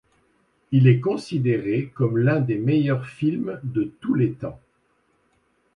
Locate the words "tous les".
3.99-4.31